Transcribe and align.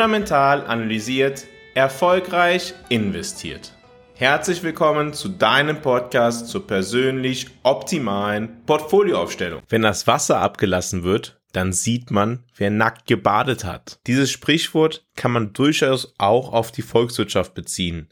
Fundamental 0.00 0.66
analysiert, 0.66 1.46
erfolgreich 1.74 2.72
investiert. 2.88 3.74
Herzlich 4.14 4.62
willkommen 4.62 5.12
zu 5.12 5.28
deinem 5.28 5.82
Podcast 5.82 6.48
zur 6.48 6.66
persönlich 6.66 7.48
optimalen 7.64 8.64
Portfolioaufstellung. 8.64 9.60
Wenn 9.68 9.82
das 9.82 10.06
Wasser 10.06 10.40
abgelassen 10.40 11.02
wird, 11.02 11.38
dann 11.52 11.74
sieht 11.74 12.10
man, 12.10 12.44
wer 12.56 12.70
nackt 12.70 13.08
gebadet 13.08 13.66
hat. 13.66 14.00
Dieses 14.06 14.30
Sprichwort 14.30 15.04
kann 15.16 15.32
man 15.32 15.52
durchaus 15.52 16.14
auch 16.16 16.50
auf 16.54 16.72
die 16.72 16.80
Volkswirtschaft 16.80 17.52
beziehen. 17.52 18.08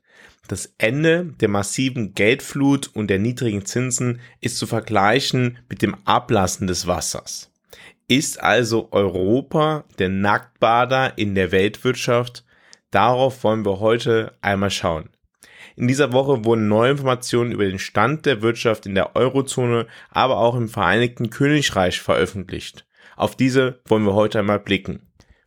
Das 0.46 0.74
Ende 0.76 1.32
der 1.40 1.48
massiven 1.48 2.12
Geldflut 2.12 2.90
und 2.92 3.08
der 3.08 3.18
niedrigen 3.18 3.64
Zinsen 3.64 4.20
ist 4.42 4.58
zu 4.58 4.66
vergleichen 4.66 5.56
mit 5.70 5.80
dem 5.80 5.96
Ablassen 6.04 6.66
des 6.66 6.86
Wassers. 6.86 7.50
Ist 8.10 8.42
also 8.42 8.88
Europa 8.90 9.84
der 9.98 10.08
Nacktbader 10.08 11.18
in 11.18 11.34
der 11.34 11.52
Weltwirtschaft? 11.52 12.42
Darauf 12.90 13.44
wollen 13.44 13.66
wir 13.66 13.80
heute 13.80 14.32
einmal 14.40 14.70
schauen. 14.70 15.10
In 15.76 15.88
dieser 15.88 16.14
Woche 16.14 16.46
wurden 16.46 16.68
neue 16.68 16.92
Informationen 16.92 17.52
über 17.52 17.66
den 17.66 17.78
Stand 17.78 18.24
der 18.24 18.40
Wirtschaft 18.40 18.86
in 18.86 18.94
der 18.94 19.14
Eurozone, 19.14 19.86
aber 20.08 20.38
auch 20.38 20.54
im 20.54 20.70
Vereinigten 20.70 21.28
Königreich 21.28 22.00
veröffentlicht. 22.00 22.86
Auf 23.14 23.36
diese 23.36 23.80
wollen 23.84 24.06
wir 24.06 24.14
heute 24.14 24.38
einmal 24.38 24.60
blicken. 24.60 25.02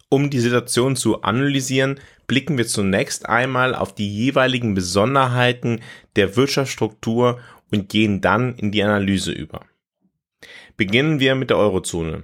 Um 0.09 0.29
die 0.29 0.39
Situation 0.39 0.95
zu 0.95 1.23
analysieren, 1.23 1.99
blicken 2.27 2.59
wir 2.59 2.67
zunächst 2.67 3.27
einmal 3.27 3.73
auf 3.73 3.95
die 3.95 4.15
jeweiligen 4.15 4.75
Besonderheiten 4.75 5.79
der 6.15 6.35
Wirtschaftsstruktur 6.35 7.39
und 7.71 7.89
gehen 7.89 8.21
dann 8.21 8.53
in 8.53 8.71
die 8.71 8.83
Analyse 8.83 9.31
über. 9.31 9.65
Beginnen 10.77 11.19
wir 11.19 11.33
mit 11.33 11.49
der 11.49 11.57
Eurozone. 11.57 12.23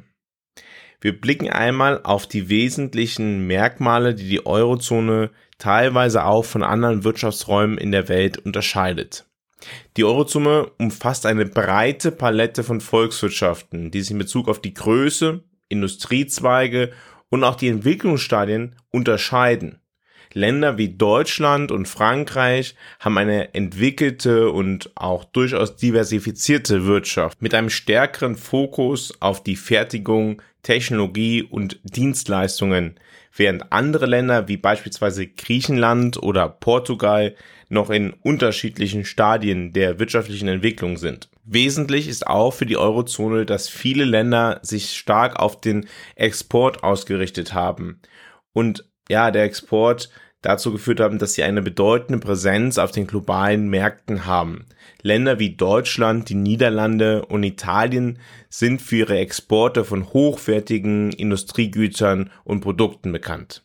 Wir 0.99 1.19
blicken 1.19 1.49
einmal 1.49 2.01
auf 2.03 2.27
die 2.27 2.49
wesentlichen 2.49 3.45
Merkmale, 3.45 4.15
die 4.15 4.27
die 4.27 4.45
Eurozone 4.45 5.29
teilweise 5.59 6.25
auch 6.25 6.45
von 6.45 6.63
anderen 6.63 7.03
Wirtschaftsräumen 7.03 7.77
in 7.77 7.91
der 7.91 8.09
Welt 8.09 8.37
unterscheidet. 8.37 9.25
Die 9.95 10.03
Eurozone 10.03 10.71
umfasst 10.77 11.25
eine 11.25 11.45
breite 11.45 12.11
Palette 12.11 12.63
von 12.63 12.81
Volkswirtschaften, 12.81 13.91
die 13.91 14.01
sich 14.01 14.11
in 14.11 14.17
Bezug 14.17 14.47
auf 14.47 14.61
die 14.61 14.73
Größe, 14.73 15.43
Industriezweige 15.69 16.91
und 17.29 17.43
auch 17.43 17.55
die 17.55 17.67
Entwicklungsstadien 17.67 18.75
unterscheiden. 18.91 19.81
Länder 20.33 20.77
wie 20.77 20.89
Deutschland 20.89 21.71
und 21.71 21.87
Frankreich 21.87 22.75
haben 22.99 23.17
eine 23.17 23.53
entwickelte 23.53 24.51
und 24.51 24.91
auch 24.95 25.23
durchaus 25.23 25.75
diversifizierte 25.75 26.85
Wirtschaft 26.85 27.41
mit 27.41 27.53
einem 27.53 27.69
stärkeren 27.69 28.35
Fokus 28.35 29.19
auf 29.21 29.41
die 29.41 29.55
Fertigung, 29.55 30.41
Technologie 30.67 31.43
und 31.43 31.79
Dienstleistungen, 31.83 32.99
während 33.33 33.71
andere 33.71 34.05
Länder 34.05 34.49
wie 34.49 34.57
beispielsweise 34.57 35.25
Griechenland 35.25 36.21
oder 36.21 36.49
Portugal 36.49 37.35
noch 37.69 37.89
in 37.89 38.11
unterschiedlichen 38.11 39.05
Stadien 39.05 39.71
der 39.71 39.97
wirtschaftlichen 39.97 40.49
Entwicklung 40.49 40.97
sind. 40.97 41.29
Wesentlich 41.45 42.09
ist 42.09 42.27
auch 42.27 42.51
für 42.51 42.65
die 42.65 42.75
Eurozone, 42.75 43.45
dass 43.45 43.69
viele 43.69 44.03
Länder 44.03 44.59
sich 44.61 44.97
stark 44.97 45.39
auf 45.39 45.61
den 45.61 45.87
Export 46.15 46.83
ausgerichtet 46.83 47.53
haben 47.53 48.01
und 48.51 48.83
ja, 49.07 49.31
der 49.31 49.43
Export 49.43 50.09
dazu 50.41 50.71
geführt 50.71 50.99
haben, 50.99 51.19
dass 51.19 51.33
sie 51.33 51.43
eine 51.43 51.61
bedeutende 51.61 52.19
Präsenz 52.19 52.77
auf 52.77 52.91
den 52.91 53.07
globalen 53.07 53.69
Märkten 53.69 54.25
haben. 54.25 54.65
Länder 55.01 55.39
wie 55.39 55.55
Deutschland, 55.55 56.29
die 56.29 56.35
Niederlande 56.35 57.25
und 57.25 57.43
Italien 57.43 58.19
sind 58.49 58.81
für 58.81 58.97
ihre 58.97 59.17
Exporte 59.17 59.83
von 59.83 60.13
hochwertigen 60.13 61.11
Industriegütern 61.11 62.29
und 62.43 62.61
Produkten 62.61 63.11
bekannt. 63.11 63.63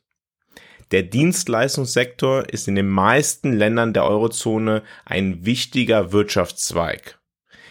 Der 0.93 1.03
Dienstleistungssektor 1.03 2.51
ist 2.51 2.69
in 2.69 2.75
den 2.75 2.89
meisten 2.89 3.53
Ländern 3.55 3.95
der 3.95 4.05
Eurozone 4.05 4.83
ein 5.07 5.47
wichtiger 5.47 6.13
Wirtschaftszweig. 6.13 7.19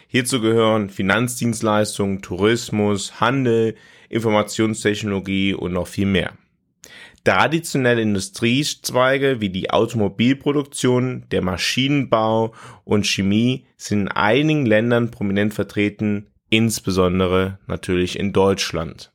Hierzu 0.07 0.41
gehören 0.41 0.89
Finanzdienstleistungen, 0.89 2.21
Tourismus, 2.21 3.21
Handel, 3.21 3.75
Informationstechnologie 4.09 5.53
und 5.53 5.71
noch 5.73 5.87
viel 5.87 6.07
mehr. 6.07 6.33
Traditionelle 7.23 8.01
Industriezweige 8.01 9.41
wie 9.41 9.49
die 9.49 9.69
Automobilproduktion, 9.69 11.25
der 11.29 11.43
Maschinenbau 11.43 12.53
und 12.83 13.05
Chemie 13.05 13.67
sind 13.77 14.01
in 14.01 14.07
einigen 14.07 14.65
Ländern 14.65 15.11
prominent 15.11 15.53
vertreten, 15.53 16.31
insbesondere 16.49 17.59
natürlich 17.67 18.17
in 18.17 18.33
Deutschland. 18.33 19.13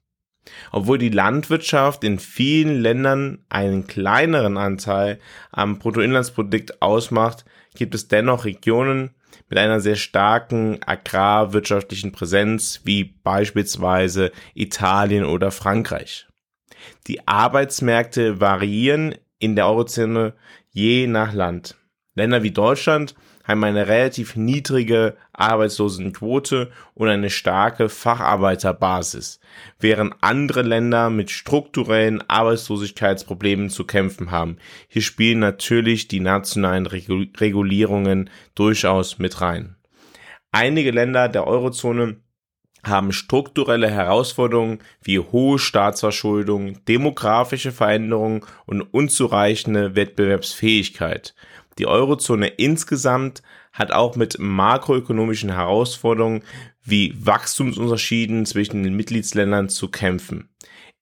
Obwohl 0.70 0.98
die 0.98 1.08
Landwirtschaft 1.08 2.04
in 2.04 2.20
vielen 2.20 2.80
Ländern 2.80 3.44
einen 3.48 3.88
kleineren 3.88 4.56
Anteil 4.56 5.18
am 5.50 5.80
Bruttoinlandsprodukt 5.80 6.80
ausmacht, 6.80 7.44
gibt 7.74 7.94
es 7.96 8.06
dennoch 8.06 8.44
Regionen 8.44 9.10
mit 9.48 9.58
einer 9.58 9.80
sehr 9.80 9.96
starken 9.96 10.78
agrarwirtschaftlichen 10.84 12.12
Präsenz 12.12 12.82
wie 12.84 13.02
beispielsweise 13.04 14.30
Italien 14.54 15.24
oder 15.24 15.50
Frankreich. 15.50 16.26
Die 17.06 17.26
Arbeitsmärkte 17.26 18.40
variieren 18.40 19.14
in 19.38 19.56
der 19.56 19.66
Eurozone 19.66 20.34
je 20.70 21.06
nach 21.06 21.32
Land. 21.32 21.76
Länder 22.14 22.42
wie 22.42 22.50
Deutschland 22.50 23.14
haben 23.44 23.62
eine 23.62 23.86
relativ 23.86 24.34
niedrige 24.34 25.16
Arbeitslosenquote 25.32 26.72
und 26.94 27.08
eine 27.08 27.30
starke 27.30 27.88
Facharbeiterbasis, 27.88 29.38
während 29.78 30.14
andere 30.20 30.62
Länder 30.62 31.10
mit 31.10 31.30
strukturellen 31.30 32.22
Arbeitslosigkeitsproblemen 32.28 33.70
zu 33.70 33.84
kämpfen 33.84 34.30
haben. 34.30 34.56
Hier 34.88 35.02
spielen 35.02 35.38
natürlich 35.38 36.08
die 36.08 36.20
nationalen 36.20 36.86
Regulierungen 36.86 38.30
durchaus 38.54 39.18
mit 39.18 39.40
rein. 39.40 39.76
Einige 40.50 40.90
Länder 40.90 41.28
der 41.28 41.46
Eurozone 41.46 42.16
haben 42.86 43.12
strukturelle 43.12 43.90
Herausforderungen 43.90 44.80
wie 45.02 45.18
hohe 45.18 45.58
Staatsverschuldung, 45.58 46.84
demografische 46.86 47.72
Veränderungen 47.72 48.44
und 48.66 48.82
unzureichende 48.82 49.94
Wettbewerbsfähigkeit. 49.94 51.34
Die 51.78 51.86
Eurozone 51.86 52.48
insgesamt 52.48 53.42
hat 53.72 53.92
auch 53.92 54.16
mit 54.16 54.38
makroökonomischen 54.38 55.52
Herausforderungen 55.52 56.42
wie 56.82 57.14
Wachstumsunterschieden 57.18 58.46
zwischen 58.46 58.82
den 58.82 58.94
Mitgliedsländern 58.94 59.68
zu 59.68 59.88
kämpfen. 59.88 60.48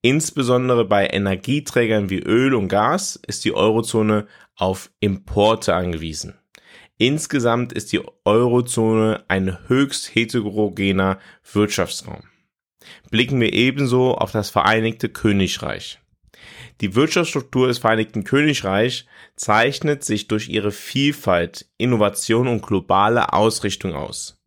Insbesondere 0.03 0.85
bei 0.85 1.07
Energieträgern 1.07 2.11
wie 2.11 2.19
Öl 2.19 2.55
und 2.55 2.69
Gas 2.69 3.19
ist 3.27 3.45
die 3.45 3.55
Eurozone 3.55 4.27
auf 4.57 4.91
Importe 5.01 5.75
angewiesen. 5.75 6.35
Insgesamt 6.99 7.73
ist 7.73 7.93
die 7.93 8.01
Eurozone 8.25 9.25
ein 9.27 9.59
höchst 9.69 10.15
heterogener 10.15 11.19
Wirtschaftsraum. 11.53 12.23
Blicken 13.11 13.41
wir 13.41 13.53
ebenso 13.53 14.15
auf 14.17 14.31
das 14.31 14.51
Vereinigte 14.51 15.09
Königreich. 15.09 15.99
Die 16.81 16.95
Wirtschaftsstruktur 16.95 17.69
des 17.69 17.79
Vereinigten 17.79 18.25
Königreichs 18.25 19.07
zeichnet 19.37 20.05
sich 20.05 20.29
durch 20.29 20.49
ihre 20.49 20.71
Vielfalt, 20.71 21.67
Innovation 21.79 22.47
und 22.47 22.65
globale 22.65 23.33
Ausrichtung 23.33 23.95
aus. 23.95 24.41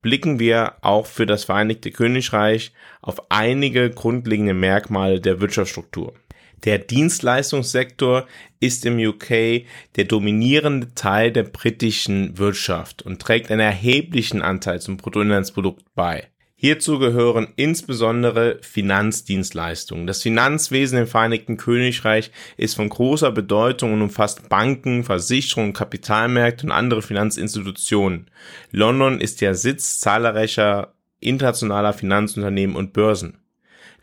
Blicken 0.00 0.38
wir 0.38 0.76
auch 0.82 1.06
für 1.06 1.26
das 1.26 1.44
Vereinigte 1.44 1.90
Königreich 1.90 2.72
auf 3.02 3.30
einige 3.30 3.90
grundlegende 3.90 4.54
Merkmale 4.54 5.20
der 5.20 5.40
Wirtschaftsstruktur. 5.40 6.14
Der 6.64 6.78
Dienstleistungssektor 6.78 8.26
ist 8.60 8.84
im 8.84 8.98
UK 8.98 9.64
der 9.96 10.04
dominierende 10.04 10.94
Teil 10.94 11.32
der 11.32 11.44
britischen 11.44 12.38
Wirtschaft 12.38 13.02
und 13.02 13.20
trägt 13.20 13.50
einen 13.50 13.60
erheblichen 13.60 14.42
Anteil 14.42 14.80
zum 14.80 14.96
Bruttoinlandsprodukt 14.96 15.84
bei. 15.94 16.28
Hierzu 16.60 16.98
gehören 16.98 17.46
insbesondere 17.54 18.58
Finanzdienstleistungen. 18.62 20.08
Das 20.08 20.22
Finanzwesen 20.22 20.98
im 20.98 21.06
Vereinigten 21.06 21.56
Königreich 21.56 22.32
ist 22.56 22.74
von 22.74 22.88
großer 22.88 23.30
Bedeutung 23.30 23.92
und 23.92 24.02
umfasst 24.02 24.48
Banken, 24.48 25.04
Versicherungen, 25.04 25.72
Kapitalmärkte 25.72 26.66
und 26.66 26.72
andere 26.72 27.00
Finanzinstitutionen. 27.00 28.28
London 28.72 29.20
ist 29.20 29.40
der 29.40 29.54
Sitz 29.54 30.00
zahlreicher 30.00 30.94
internationaler 31.20 31.92
Finanzunternehmen 31.92 32.74
und 32.74 32.92
Börsen. 32.92 33.38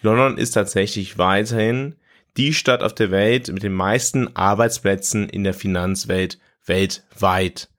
London 0.01 0.37
ist 0.37 0.51
tatsächlich 0.51 1.17
weiterhin 1.17 1.95
die 2.37 2.53
Stadt 2.53 2.83
auf 2.83 2.93
der 2.93 3.11
Welt 3.11 3.51
mit 3.51 3.63
den 3.63 3.73
meisten 3.73 4.35
Arbeitsplätzen 4.35 5.29
in 5.29 5.43
der 5.43 5.53
Finanzwelt 5.53 6.39
weltweit. 6.65 7.69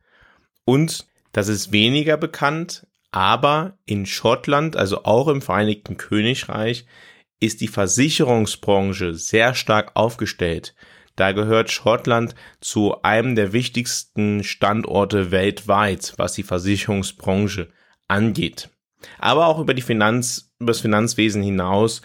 Und 0.65 1.07
das 1.33 1.49
ist 1.49 1.73
weniger 1.73 2.17
bekannt, 2.17 2.87
aber 3.11 3.79
in 3.85 4.07
Schottland, 4.07 4.77
also 4.77 5.05
auch 5.05 5.29
im 5.29 5.43
Vereinigten 5.43 5.97
Königreich, 5.97 6.87
ist 7.41 7.61
die 7.61 7.69
Versicherungsbranche 7.69 9.15
sehr 9.15 9.55
stark 9.55 9.93
aufgestellt. 9.95 10.75
Da 11.17 11.33
gehört 11.33 11.71
Schottland 11.71 12.35
zu 12.61 13.03
einem 13.03 13.35
der 13.35 13.53
wichtigsten 13.53 14.45
Standorte 14.45 15.31
weltweit, 15.31 16.15
was 16.19 16.35
die 16.35 16.43
Versicherungsbranche 16.43 17.69
angeht. 18.07 18.71
Aber 19.19 19.47
auch 19.47 19.59
über 19.59 19.75
die 19.75 19.83
Finanz, 19.83 20.53
über 20.59 20.73
das 20.73 20.81
Finanzwesen 20.81 21.43
hinaus 21.43 22.03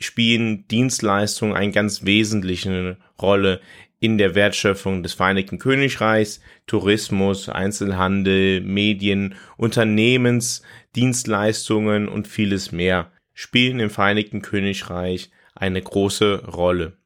spielen 0.00 0.66
Dienstleistungen 0.68 1.54
eine 1.54 1.72
ganz 1.72 2.04
wesentliche 2.04 2.96
Rolle 3.20 3.60
in 4.00 4.18
der 4.18 4.34
Wertschöpfung 4.34 5.02
des 5.02 5.12
Vereinigten 5.12 5.58
Königreichs, 5.58 6.40
Tourismus, 6.66 7.48
Einzelhandel, 7.48 8.62
Medien, 8.62 9.34
Unternehmens, 9.56 10.62
Dienstleistungen 10.96 12.08
und 12.08 12.26
vieles 12.26 12.72
mehr 12.72 13.12
spielen 13.34 13.80
im 13.80 13.90
Vereinigten 13.90 14.42
Königreich 14.42 15.30
eine 15.54 15.80
große 15.80 16.44
Rolle. 16.46 16.98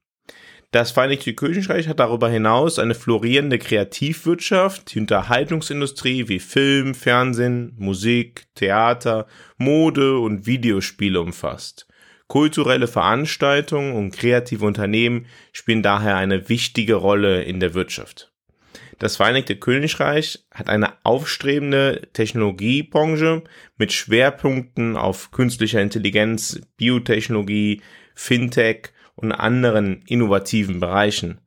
Das 0.70 0.90
Vereinigte 0.90 1.34
Königreich 1.34 1.86
hat 1.86 2.00
darüber 2.00 2.28
hinaus 2.28 2.80
eine 2.80 2.96
florierende 2.96 3.58
Kreativwirtschaft, 3.58 4.92
die 4.92 4.98
Unterhaltungsindustrie 4.98 6.28
wie 6.28 6.40
Film, 6.40 6.96
Fernsehen, 6.96 7.74
Musik, 7.78 8.46
Theater, 8.56 9.28
Mode 9.56 10.18
und 10.18 10.46
Videospiele 10.46 11.20
umfasst. 11.20 11.86
Kulturelle 12.26 12.88
Veranstaltungen 12.88 13.94
und 13.94 14.12
kreative 14.12 14.64
Unternehmen 14.64 15.26
spielen 15.52 15.82
daher 15.82 16.16
eine 16.16 16.48
wichtige 16.48 16.94
Rolle 16.94 17.42
in 17.42 17.60
der 17.60 17.74
Wirtschaft. 17.74 18.32
Das 18.98 19.16
Vereinigte 19.16 19.56
Königreich 19.56 20.44
hat 20.50 20.68
eine 20.68 20.94
aufstrebende 21.04 22.08
Technologiebranche 22.12 23.42
mit 23.76 23.92
Schwerpunkten 23.92 24.96
auf 24.96 25.30
künstlicher 25.30 25.82
Intelligenz, 25.82 26.60
Biotechnologie, 26.76 27.82
Fintech 28.14 28.92
und 29.16 29.32
anderen 29.32 30.02
innovativen 30.06 30.80
Bereichen. 30.80 31.40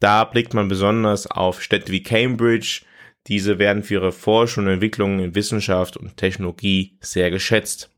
Da 0.00 0.24
blickt 0.24 0.54
man 0.54 0.68
besonders 0.68 1.26
auf 1.30 1.62
Städte 1.62 1.92
wie 1.92 2.02
Cambridge. 2.02 2.82
Diese 3.26 3.58
werden 3.58 3.82
für 3.82 3.94
ihre 3.94 4.12
Forschung 4.12 4.64
und 4.64 4.72
Entwicklung 4.72 5.20
in 5.20 5.34
Wissenschaft 5.34 5.96
und 5.96 6.16
Technologie 6.16 6.96
sehr 7.00 7.30
geschätzt. 7.30 7.91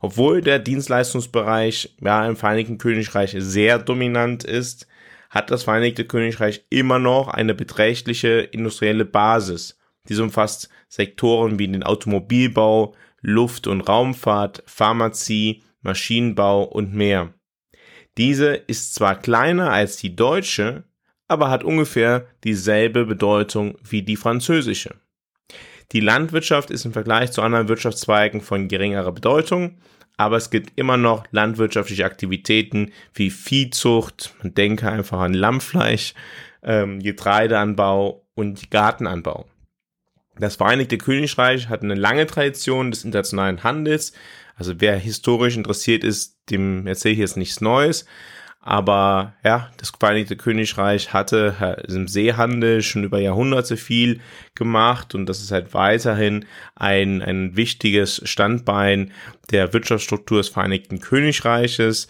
Obwohl 0.00 0.40
der 0.40 0.58
Dienstleistungsbereich 0.58 1.96
ja, 2.00 2.26
im 2.26 2.36
Vereinigten 2.36 2.78
Königreich 2.78 3.34
sehr 3.38 3.78
dominant 3.78 4.44
ist, 4.44 4.86
hat 5.30 5.50
das 5.50 5.64
Vereinigte 5.64 6.04
Königreich 6.04 6.64
immer 6.70 6.98
noch 6.98 7.28
eine 7.28 7.54
beträchtliche 7.54 8.40
industrielle 8.40 9.04
Basis. 9.04 9.78
Dies 10.08 10.20
umfasst 10.20 10.68
Sektoren 10.88 11.58
wie 11.58 11.68
den 11.68 11.82
Automobilbau, 11.82 12.94
Luft- 13.20 13.66
und 13.66 13.82
Raumfahrt, 13.82 14.62
Pharmazie, 14.66 15.62
Maschinenbau 15.82 16.64
und 16.64 16.94
mehr. 16.94 17.34
Diese 18.16 18.54
ist 18.54 18.94
zwar 18.94 19.18
kleiner 19.18 19.70
als 19.70 19.96
die 19.96 20.16
deutsche, 20.16 20.84
aber 21.28 21.50
hat 21.50 21.62
ungefähr 21.62 22.26
dieselbe 22.42 23.04
Bedeutung 23.04 23.76
wie 23.82 24.02
die 24.02 24.16
französische. 24.16 24.94
Die 25.92 26.00
Landwirtschaft 26.00 26.70
ist 26.70 26.84
im 26.84 26.92
Vergleich 26.92 27.32
zu 27.32 27.40
anderen 27.40 27.68
Wirtschaftszweigen 27.68 28.42
von 28.42 28.68
geringerer 28.68 29.12
Bedeutung, 29.12 29.78
aber 30.18 30.36
es 30.36 30.50
gibt 30.50 30.78
immer 30.78 30.96
noch 30.96 31.24
landwirtschaftliche 31.30 32.04
Aktivitäten 32.04 32.92
wie 33.14 33.30
Viehzucht, 33.30 34.34
man 34.42 34.54
denke 34.54 34.90
einfach 34.90 35.20
an 35.20 35.32
Lammfleisch, 35.32 36.14
ähm, 36.62 37.00
Getreideanbau 37.00 38.26
und 38.34 38.70
Gartenanbau. 38.70 39.46
Das 40.38 40.56
Vereinigte 40.56 40.98
Königreich 40.98 41.68
hat 41.68 41.82
eine 41.82 41.94
lange 41.94 42.26
Tradition 42.26 42.90
des 42.90 43.04
internationalen 43.04 43.64
Handels, 43.64 44.12
also 44.56 44.74
wer 44.78 44.96
historisch 44.96 45.56
interessiert 45.56 46.04
ist, 46.04 46.36
dem 46.50 46.86
erzähle 46.86 47.14
ich 47.14 47.20
jetzt 47.20 47.36
nichts 47.36 47.60
Neues. 47.60 48.04
Aber 48.60 49.34
ja, 49.44 49.70
das 49.78 49.92
Vereinigte 49.98 50.36
Königreich 50.36 51.12
hatte 51.12 51.84
im 51.88 52.08
Seehandel 52.08 52.82
schon 52.82 53.04
über 53.04 53.20
Jahrhunderte 53.20 53.76
viel 53.76 54.20
gemacht 54.54 55.14
und 55.14 55.26
das 55.26 55.40
ist 55.40 55.52
halt 55.52 55.74
weiterhin 55.74 56.44
ein, 56.74 57.22
ein 57.22 57.56
wichtiges 57.56 58.20
Standbein 58.24 59.12
der 59.52 59.72
Wirtschaftsstruktur 59.72 60.38
des 60.38 60.48
Vereinigten 60.48 61.00
Königreiches. 61.00 62.08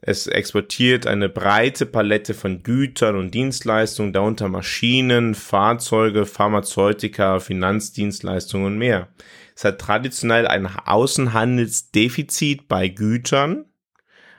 Es 0.00 0.26
exportiert 0.26 1.06
eine 1.06 1.28
breite 1.28 1.86
Palette 1.86 2.34
von 2.34 2.62
Gütern 2.62 3.16
und 3.16 3.34
Dienstleistungen, 3.34 4.12
darunter 4.12 4.48
Maschinen, 4.48 5.34
Fahrzeuge, 5.34 6.26
Pharmazeutika, 6.26 7.40
Finanzdienstleistungen 7.40 8.66
und 8.66 8.78
mehr. 8.78 9.08
Es 9.54 9.64
hat 9.64 9.78
traditionell 9.78 10.46
ein 10.46 10.66
Außenhandelsdefizit 10.66 12.68
bei 12.68 12.88
Gütern. 12.88 13.66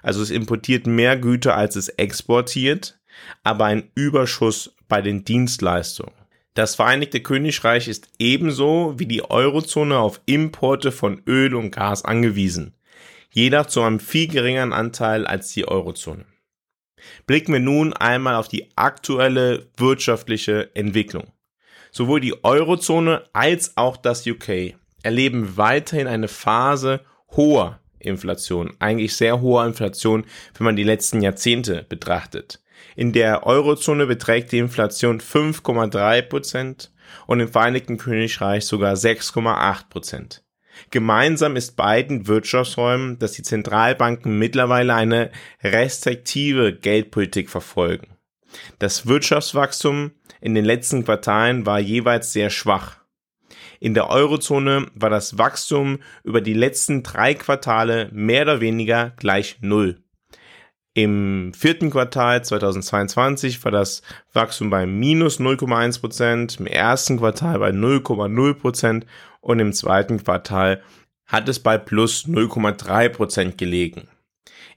Also 0.02 0.22
es 0.22 0.30
importiert 0.30 0.88
mehr 0.88 1.18
Güter, 1.18 1.56
als 1.56 1.76
es 1.76 1.90
exportiert, 1.90 3.00
aber 3.44 3.66
ein 3.66 3.92
Überschuss 3.96 4.76
bei 4.88 5.02
den 5.02 5.24
Dienstleistungen. 5.24 6.14
Das 6.54 6.76
Vereinigte 6.76 7.22
Königreich 7.22 7.88
ist 7.88 8.10
ebenso 8.20 8.96
wie 8.98 9.06
die 9.06 9.24
Eurozone 9.24 9.98
auf 9.98 10.20
Importe 10.26 10.92
von 10.92 11.22
Öl 11.26 11.56
und 11.56 11.72
Gas 11.72 12.04
angewiesen. 12.04 12.74
Jedoch 13.30 13.68
zu 13.68 13.82
einem 13.82 14.02
viel 14.02 14.28
geringeren 14.28 14.74
Anteil 14.74 15.26
als 15.26 15.54
die 15.54 15.66
Eurozone. 15.66 16.26
Blicken 17.26 17.54
wir 17.54 17.62
nun 17.62 17.94
einmal 17.94 18.36
auf 18.36 18.50
die 18.50 18.70
aktuelle 18.76 19.68
wirtschaftliche 19.78 20.76
Entwicklung. 20.76 21.32
Sowohl 21.92 22.20
die 22.20 22.44
Eurozone 22.44 23.24
als 23.32 23.78
auch 23.78 23.98
das 23.98 24.28
UK 24.28 24.76
erleben 25.04 25.58
weiterhin 25.58 26.08
eine 26.08 26.28
Phase 26.28 27.02
hoher 27.32 27.81
Inflation, 28.04 28.74
eigentlich 28.80 29.16
sehr 29.16 29.42
hoher 29.42 29.66
Inflation, 29.66 30.26
wenn 30.58 30.66
man 30.66 30.76
die 30.76 30.84
letzten 30.84 31.22
Jahrzehnte 31.22 31.86
betrachtet. 31.88 32.62
In 32.96 33.14
der 33.14 33.46
Eurozone 33.46 34.06
beträgt 34.06 34.52
die 34.52 34.58
Inflation 34.58 35.22
5,3 35.22 36.22
Prozent 36.24 36.92
und 37.28 37.40
im 37.40 37.48
Vereinigten 37.48 37.98
Königreich 37.98 38.66
sogar 38.66 38.96
6,8 38.96 39.90
Prozent. 39.90 40.44
Gemeinsam 40.90 41.56
ist 41.56 41.76
beiden 41.76 42.28
Wirtschaftsräumen, 42.28 43.20
dass 43.20 43.34
die 43.34 43.44
Zentralbanken 43.44 44.38
mittlerweile 44.38 44.94
eine 44.94 45.32
restriktive 45.64 46.74
Geldpolitik 46.74 47.50
verfolgen. 47.50 48.16
Das 48.80 49.06
Wirtschaftswachstum 49.06 50.12
in 50.40 50.56
den 50.56 50.66
letzten 50.66 51.06
Quartalen 51.06 51.66
war 51.66 51.80
jeweils 51.80 52.34
sehr 52.34 52.50
schwach. 52.50 53.01
In 53.82 53.96
der 53.96 54.12
Eurozone 54.12 54.86
war 54.94 55.10
das 55.10 55.40
Wachstum 55.40 55.98
über 56.24 56.40
die 56.40 56.54
letzten 56.54 57.02
drei 57.02 57.34
Quartale 57.34 58.10
mehr 58.14 58.44
oder 58.44 58.62
weniger 58.62 59.14
gleich 59.18 59.58
Null. 59.62 59.98
Im 60.94 61.52
vierten 61.56 61.90
Quartal 61.90 62.46
2022 62.46 63.66
war 63.66 63.72
das 63.72 64.04
Wachstum 64.34 64.70
bei 64.70 64.86
minus 64.86 65.40
0,1 65.40 66.00
Prozent, 66.00 66.60
im 66.60 66.68
ersten 66.68 67.18
Quartal 67.18 67.58
bei 67.58 67.72
0,0 67.72 68.54
Prozent 68.54 69.08
und 69.40 69.58
im 69.58 69.74
zweiten 69.74 70.24
Quartal 70.24 70.84
hat 71.26 71.50
es 71.50 71.58
bei 71.58 71.80
plus 71.80 72.28
0,3 72.28 73.10
Prozent 73.10 73.58
gelegen. 73.58 74.08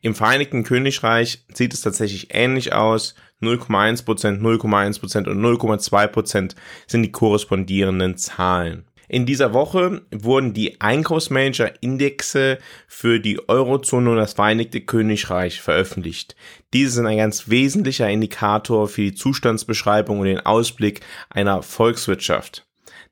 Im 0.00 0.14
Vereinigten 0.14 0.64
Königreich 0.64 1.44
sieht 1.52 1.75
es 1.75 1.82
tatsächlich 1.82 2.28
ähnlich 2.34 2.73
aus. 2.73 3.14
0,1 3.42 4.06
Prozent, 4.06 4.40
0,1 4.40 4.99
Prozent 4.99 5.28
und 5.28 5.42
0,2 5.42 6.06
Prozent 6.06 6.56
sind 6.87 7.02
die 7.02 7.12
korrespondierenden 7.12 8.16
Zahlen. 8.16 8.87
In 9.08 9.26
dieser 9.26 9.52
Woche 9.52 10.02
wurden 10.11 10.54
die 10.54 10.80
Einkaufsmanager-Indexe 10.80 12.58
für 12.87 13.20
die 13.20 13.49
Eurozone 13.49 14.11
und 14.11 14.16
das 14.16 14.34
Vereinigte 14.34 14.80
Königreich 14.80 15.61
veröffentlicht. 15.61 16.37
Diese 16.73 16.92
sind 16.92 17.06
ein 17.06 17.18
ganz 17.18 17.49
wesentlicher 17.49 18.08
Indikator 18.08 18.88
für 18.88 19.02
die 19.02 19.14
Zustandsbeschreibung 19.14 20.20
und 20.20 20.26
den 20.26 20.40
Ausblick 20.40 21.00
einer 21.28 21.62
Volkswirtschaft. 21.62 22.66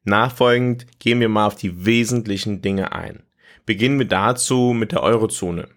Nachfolgend 0.05 0.87
gehen 0.99 1.21
wir 1.21 1.29
mal 1.29 1.47
auf 1.47 1.57
die 1.57 1.85
wesentlichen 1.85 2.63
Dinge 2.63 2.93
ein. 2.93 3.23
Beginnen 3.67 3.99
wir 3.99 4.09
dazu 4.09 4.75
mit 4.75 4.93
der 4.93 5.03
Eurozone. 5.03 5.69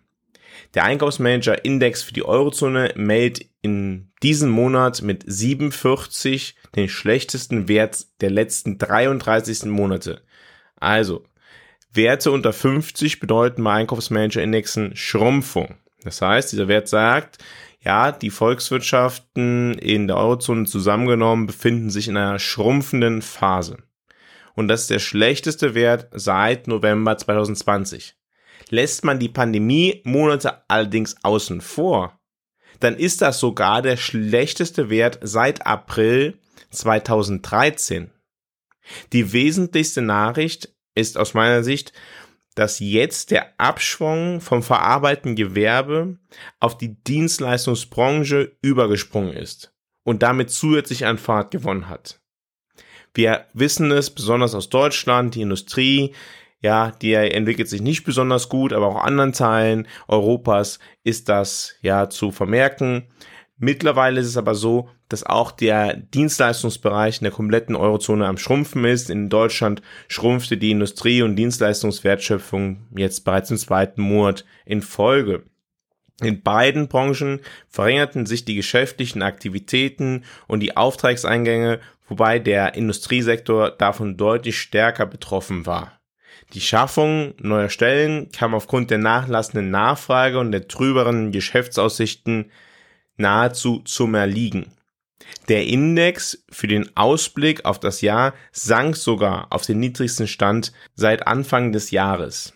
Der 0.74 0.84
Einkaufsmanager-Index 0.84 2.04
für 2.04 2.14
die 2.14 2.26
Eurozone 2.26 2.94
meldet 2.96 3.50
in 3.62 4.12
diesem 4.24 4.50
Monat 4.50 5.02
mit 5.02 5.24
47 5.26 6.56
den 6.76 6.90
schlechtesten 6.90 7.68
Wert 7.68 8.06
der 8.22 8.30
letzten 8.30 8.78
33 8.78 9.66
Monate. 9.66 10.22
Also, 10.76 11.24
Werte 11.94 12.32
unter 12.32 12.54
50 12.54 13.20
bedeuten 13.20 13.64
bei 13.64 13.74
Einkaufsmanager-Indexen 13.74 14.96
Schrumpfung. 14.96 15.76
Das 16.04 16.22
heißt, 16.22 16.52
dieser 16.52 16.68
Wert 16.68 16.88
sagt, 16.88 17.38
ja, 17.82 18.12
die 18.12 18.32
Volkswirtschaften 18.32 19.76
in 19.76 20.08
der 20.08 20.18
Eurozone 20.18 20.66
zusammengenommen 20.66 21.48
befinden 21.48 21.90
sich 21.90 22.08
in 22.08 22.18
einer 22.18 22.40
schrumpfenden 22.40 23.22
Phase. 23.22 23.78
Und 24.56 24.68
das 24.68 24.82
ist 24.82 24.90
der 24.90 25.00
schlechteste 25.00 25.76
Wert 25.76 26.08
seit 26.12 26.68
November 26.68 27.18
2020. 27.18 28.16
Lässt 28.70 29.04
man 29.04 29.20
die 29.20 29.30
Pandemie-Monate 29.30 30.64
allerdings 30.68 31.16
außen 31.24 31.62
vor, 31.62 32.20
dann 32.80 32.98
ist 32.98 33.22
das 33.22 33.40
sogar 33.40 33.82
der 33.82 33.98
schlechteste 33.98 34.90
Wert 34.90 35.20
seit 35.22 35.66
April 35.66 36.38
2013. 36.72 38.12
Die 39.14 39.34
wesentlichste 39.34 40.02
Nachricht 40.02 40.76
ist 40.96 41.18
aus 41.18 41.34
meiner 41.34 41.64
Sicht, 41.64 41.94
dass 42.56 42.80
jetzt 42.80 43.32
der 43.32 43.60
Abschwung 43.60 44.40
vom 44.40 44.64
verarbeitenden 44.64 45.36
Gewerbe 45.36 46.18
auf 46.60 46.78
die 46.78 46.96
Dienstleistungsbranche 47.04 48.58
übergesprungen 48.62 49.34
ist 49.34 49.74
und 50.04 50.24
damit 50.24 50.50
zusätzlich 50.52 51.06
an 51.06 51.18
Fahrt 51.18 51.52
gewonnen 51.52 51.90
hat. 51.90 52.22
Wir 53.14 53.46
wissen 53.54 53.92
es 53.92 54.10
besonders 54.10 54.56
aus 54.56 54.70
Deutschland, 54.70 55.36
die 55.36 55.42
Industrie 55.42 56.14
ja, 56.66 56.92
die 57.00 57.14
entwickelt 57.14 57.70
sich 57.70 57.82
nicht 57.82 58.06
besonders 58.06 58.50
gut, 58.50 58.74
aber 58.74 58.88
auch 58.88 59.04
anderen 59.04 59.34
Teilen 59.34 59.88
Europas 60.08 60.80
ist 61.04 61.30
das 61.30 61.76
ja 61.84 62.10
zu 62.10 62.32
vermerken. 62.32 63.04
Mittlerweile 63.58 64.20
ist 64.20 64.26
es 64.26 64.36
aber 64.36 64.56
so, 64.56 64.90
dass 65.08 65.24
auch 65.24 65.52
der 65.52 65.96
Dienstleistungsbereich 65.96 67.20
in 67.20 67.26
der 67.26 67.32
kompletten 67.32 67.76
Eurozone 67.76 68.26
am 68.26 68.40
Schrumpfen 68.40 68.84
ist. 68.84 69.12
In 69.12 69.30
Deutschland 69.30 69.84
schrumpfte 70.08 70.58
die 70.58 70.72
Industrie- 70.72 71.22
und 71.22 71.36
Dienstleistungswertschöpfung 71.36 72.88
jetzt 72.98 73.24
bereits 73.26 73.52
im 73.52 73.58
zweiten 73.58 74.02
Monat 74.02 74.44
in 74.66 74.82
Folge. 74.82 75.44
In 76.20 76.42
beiden 76.42 76.88
Branchen 76.88 77.42
verringerten 77.70 78.26
sich 78.26 78.44
die 78.44 78.56
geschäftlichen 78.56 79.22
Aktivitäten 79.22 80.24
und 80.48 80.62
die 80.62 80.76
Auftragseingänge, 80.76 81.80
wobei 82.08 82.40
der 82.40 82.74
Industriesektor 82.74 83.70
davon 83.70 84.18
deutlich 84.18 84.58
stärker 84.60 85.06
betroffen 85.06 85.68
war. 85.68 86.00
Die 86.54 86.62
Schaffung 86.62 87.34
neuer 87.40 87.70
Stellen 87.70 88.32
kam 88.32 88.54
aufgrund 88.54 88.92
der 88.92 88.98
nachlassenden 88.98 89.72
Nachfrage 89.72 90.40
und 90.40 90.52
der 90.52 90.68
trüberen 90.68 91.32
Geschäftsaussichten 91.32 92.52
nahezu 93.18 93.80
zum 93.80 94.16
Erliegen. 94.16 94.72
Der 95.48 95.66
Index 95.66 96.44
für 96.50 96.68
den 96.68 96.96
Ausblick 96.96 97.66
auf 97.66 97.80
das 97.80 98.02
Jahr 98.02 98.34
sank 98.52 98.96
sogar 98.96 99.48
auf 99.52 99.66
den 99.66 99.80
niedrigsten 99.80 100.28
Stand 100.28 100.72
seit 100.94 101.28
Anfang 101.28 101.72
des 101.72 101.92
Jahres. 101.92 102.54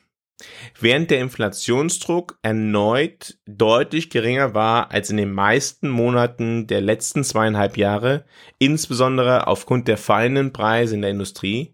Während 0.79 1.12
der 1.12 1.19
Inflationsdruck 1.19 2.39
erneut 2.41 3.38
deutlich 3.46 4.10
geringer 4.10 4.53
war 4.53 4.91
als 4.91 5.10
in 5.10 5.17
den 5.17 5.34
meisten 5.34 5.89
Monaten 5.89 6.67
der 6.67 6.79
letzten 6.79 7.24
zweieinhalb 7.24 7.75
Jahre, 7.75 8.25
insbesondere 8.58 9.48
aufgrund 9.48 9.88
der 9.88 9.98
fallenden 9.98 10.53
Preise 10.53 10.96
in 10.96 11.01
der 11.01 11.12
Industrie, 11.12 11.74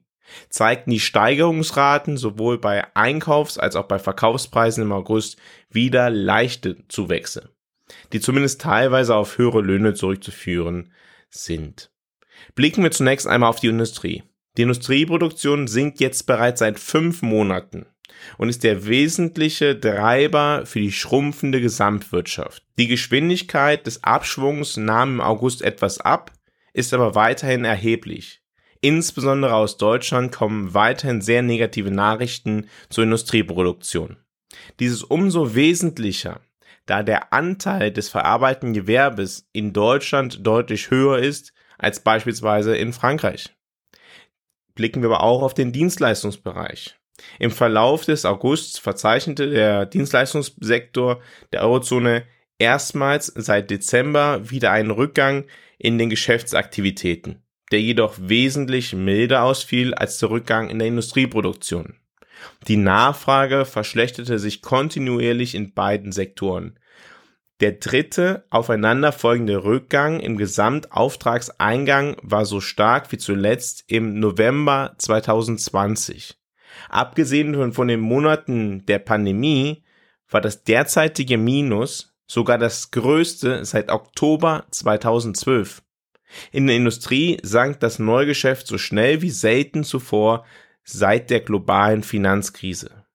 zeigten 0.50 0.91
die 0.91 1.00
Steigerungsraten 1.00 2.17
sowohl 2.17 2.58
bei 2.58 2.86
Einkaufs- 2.96 3.58
als 3.58 3.75
auch 3.75 3.88
bei 3.88 4.00
Verkaufspreisen 4.00 4.84
im 4.84 4.91
August 4.91 5.38
wieder 5.70 6.10
leichte 6.10 6.77
Zuwächse, 6.88 7.50
die 8.13 8.20
zumindest 8.20 8.62
teilweise 8.62 9.15
auf 9.15 9.38
höhere 9.38 9.62
Löhne 9.62 9.94
zurückzuführen 9.94 10.91
sind. 11.29 11.91
Blicken 12.55 12.84
wir 12.84 12.91
zunächst 12.91 13.27
einmal 13.27 13.50
auf 13.50 13.60
die 13.60 13.67
Industrie. 13.67 14.24
Die 14.58 14.62
Industrieproduktion 14.62 15.67
sinkt 15.67 16.00
jetzt 16.00 16.24
bereits 16.27 16.60
seit 16.60 16.79
fünf 16.79 17.22
Monaten 17.22 17.86
und 18.38 18.50
ist 18.50 18.63
der 18.63 18.88
wesentliche 18.88 19.79
Treiber 19.79 20.65
für 20.65 20.79
die 20.79 20.91
schrumpfende 20.91 21.62
Gesamtwirtschaft. 21.62 22.63
Die 22.77 22.88
Geschwindigkeit 22.88 23.86
des 23.86 24.03
Abschwungs 24.03 24.77
nahm 24.77 25.15
im 25.15 25.22
August 25.22 25.62
etwas 25.62 26.00
ab, 26.00 26.32
ist 26.74 26.94
aber 26.94 27.15
weiterhin 27.15 27.65
erheblich. 27.65 28.41
Insbesondere 28.86 29.56
aus 29.56 29.77
Deutschland 29.77 30.32
kommen 30.32 30.75
weiterhin 30.75 31.20
sehr 31.20 31.42
negative 31.42 31.89
Nachrichten 31.89 32.70
zur 32.92 33.04
Industrieproduktion. 33.06 34.18
Dies 34.80 34.92
ist 34.92 35.04
umso 35.06 35.56
wesentlicher, 35.56 36.42
da 36.86 37.01
der 37.01 37.34
Anteil 37.34 37.92
des 37.92 38.10
verarbeitenden 38.10 38.75
Gewerbes 38.75 39.50
in 39.54 39.74
Deutschland 39.74 40.46
deutlich 40.46 40.92
höher 40.92 41.18
ist 41.18 41.51
als 41.80 42.01
beispielsweise 42.01 42.77
in 42.77 42.94
Frankreich. 42.94 43.56
Blicken 44.75 45.01
wir 45.01 45.10
aber 45.10 45.24
auch 45.24 45.42
auf 45.42 45.56
den 45.56 45.72
Dienstleistungsbereich. 45.72 46.96
Im 47.39 47.50
Verlauf 47.50 48.06
des 48.06 48.24
Augusts 48.24 48.77
verzeichnete 48.77 49.50
der 49.50 49.88
Dienstleistungssektor 49.88 51.22
der 51.51 51.63
Eurozone 51.63 52.27
erstmals 52.60 53.34
seit 53.36 53.72
Dezember 53.72 54.51
wieder 54.51 54.72
einen 54.72 54.92
Rückgang 54.92 55.46
in 55.80 55.98
den 55.98 56.12
Geschäftsaktivitäten, 56.12 57.42
der 57.72 57.81
jedoch 57.81 58.15
wesentlich 58.19 58.93
milder 58.93 59.43
ausfiel 59.43 59.93
als 59.93 60.17
der 60.19 60.29
Rückgang 60.29 60.69
in 60.69 60.79
der 60.79 60.88
Industrieproduktion. 60.88 61.95
Die 62.67 62.77
Nachfrage 62.77 63.65
verschlechterte 63.65 64.39
sich 64.39 64.62
kontinuierlich 64.62 65.55
in 65.55 65.74
beiden 65.74 66.12
Sektoren. 66.12 66.77
Der 67.62 67.74
dritte 67.74 68.45
aufeinanderfolgende 68.50 69.63
Rückgang 69.63 70.19
im 70.19 70.36
Gesamtauftragseingang 70.36 72.17
war 72.22 72.45
so 72.45 72.60
stark 72.60 73.12
wie 73.12 73.17
zuletzt 73.17 73.86
im 73.88 74.19
November 74.19 74.95
2020. 74.98 76.38
Abgesehen 76.89 77.72
von 77.72 77.88
den 77.88 78.01
Monaten 78.01 78.86
der 78.86 79.00
Pandemie 79.00 79.84
war 80.29 80.41
das 80.41 80.63
derzeitige 80.63 81.38
Minus 81.38 82.13
sogar 82.27 82.57
das 82.57 82.91
größte 82.91 83.63
seit 83.63 83.89
Oktober 83.89 84.65
2012. 84.72 85.81
In 86.51 86.68
der 86.68 86.75
Industrie 86.75 87.38
sank 87.44 87.80
das 87.80 88.00
Neugeschäft 88.00 88.68
so 88.68 88.77
schnell 88.77 89.22
wie 89.22 89.30
selten 89.30 89.84
zuvor 89.84 90.46
seit 90.84 91.30
der 91.30 91.42
globalen 91.42 92.04
Finanzkrise. 92.04 93.06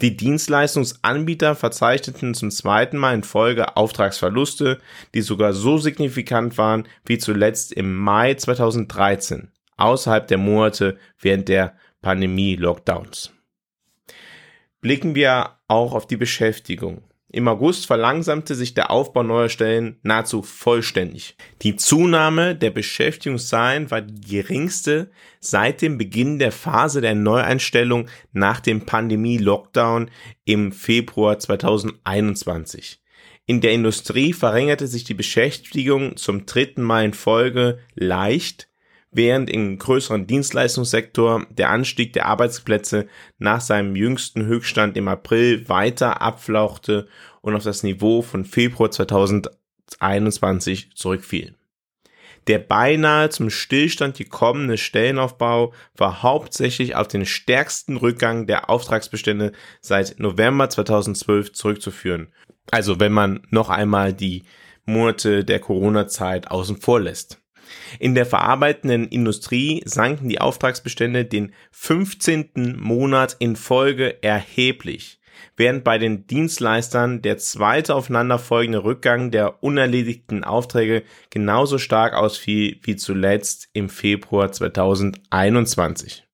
Die 0.00 0.16
Dienstleistungsanbieter 0.16 1.54
verzeichneten 1.54 2.34
zum 2.34 2.50
zweiten 2.50 2.96
Mal 2.96 3.14
in 3.14 3.22
Folge 3.22 3.76
Auftragsverluste, 3.76 4.80
die 5.14 5.22
sogar 5.22 5.52
so 5.52 5.78
signifikant 5.78 6.58
waren 6.58 6.86
wie 7.04 7.18
zuletzt 7.18 7.72
im 7.72 7.96
Mai 7.96 8.34
2013, 8.34 9.52
außerhalb 9.76 10.26
der 10.26 10.38
Monate 10.38 10.98
während 11.18 11.48
der 11.48 11.76
Pandemie-Lockdowns. 12.02 13.32
Blicken 14.80 15.14
wir 15.14 15.56
auch 15.68 15.92
auf 15.92 16.06
die 16.06 16.16
Beschäftigung. 16.16 17.04
Im 17.32 17.46
August 17.46 17.86
verlangsamte 17.86 18.56
sich 18.56 18.74
der 18.74 18.90
Aufbau 18.90 19.22
neuer 19.22 19.48
Stellen 19.48 20.00
nahezu 20.02 20.42
vollständig. 20.42 21.36
Die 21.62 21.76
Zunahme 21.76 22.56
der 22.56 22.70
Beschäftigungszahlen 22.70 23.90
war 23.92 24.00
die 24.00 24.20
geringste 24.20 25.12
seit 25.38 25.80
dem 25.80 25.96
Beginn 25.96 26.40
der 26.40 26.50
Phase 26.50 27.00
der 27.00 27.14
Neueinstellung 27.14 28.08
nach 28.32 28.58
dem 28.58 28.84
Pandemie-Lockdown 28.84 30.10
im 30.44 30.72
Februar 30.72 31.38
2021. 31.38 33.00
In 33.46 33.60
der 33.60 33.72
Industrie 33.72 34.32
verringerte 34.32 34.88
sich 34.88 35.04
die 35.04 35.14
Beschäftigung 35.14 36.16
zum 36.16 36.46
dritten 36.46 36.82
Mal 36.82 37.04
in 37.04 37.14
Folge 37.14 37.78
leicht, 37.94 38.69
während 39.10 39.50
im 39.50 39.78
größeren 39.78 40.26
Dienstleistungssektor 40.26 41.46
der 41.50 41.70
Anstieg 41.70 42.12
der 42.12 42.26
Arbeitsplätze 42.26 43.08
nach 43.38 43.60
seinem 43.60 43.96
jüngsten 43.96 44.46
Höchststand 44.46 44.96
im 44.96 45.08
April 45.08 45.68
weiter 45.68 46.22
abflauchte 46.22 47.08
und 47.40 47.54
auf 47.54 47.64
das 47.64 47.82
Niveau 47.82 48.22
von 48.22 48.44
Februar 48.44 48.90
2021 48.90 50.92
zurückfiel. 50.94 51.54
Der 52.46 52.58
beinahe 52.58 53.28
zum 53.28 53.50
Stillstand 53.50 54.16
gekommene 54.16 54.78
Stellenaufbau 54.78 55.74
war 55.96 56.22
hauptsächlich 56.22 56.96
auf 56.96 57.06
den 57.06 57.26
stärksten 57.26 57.96
Rückgang 57.96 58.46
der 58.46 58.70
Auftragsbestände 58.70 59.52
seit 59.80 60.18
November 60.18 60.70
2012 60.70 61.52
zurückzuführen. 61.52 62.28
Also 62.70 62.98
wenn 62.98 63.12
man 63.12 63.46
noch 63.50 63.68
einmal 63.68 64.12
die 64.12 64.44
Monate 64.86 65.44
der 65.44 65.60
Corona-Zeit 65.60 66.50
außen 66.50 66.78
vor 66.78 67.00
lässt. 67.00 67.39
In 67.98 68.14
der 68.14 68.26
verarbeitenden 68.26 69.08
Industrie 69.08 69.82
sanken 69.84 70.28
die 70.28 70.40
Auftragsbestände 70.40 71.24
den 71.24 71.52
15. 71.72 72.76
Monat 72.78 73.36
in 73.38 73.56
Folge 73.56 74.22
erheblich, 74.22 75.20
während 75.56 75.84
bei 75.84 75.98
den 75.98 76.26
Dienstleistern 76.26 77.22
der 77.22 77.38
zweite 77.38 77.94
aufeinanderfolgende 77.94 78.84
Rückgang 78.84 79.30
der 79.30 79.62
unerledigten 79.62 80.44
Aufträge 80.44 81.02
genauso 81.30 81.78
stark 81.78 82.14
ausfiel 82.14 82.78
wie 82.82 82.96
zuletzt 82.96 83.68
im 83.72 83.88
Februar 83.88 84.52
2021. 84.52 86.26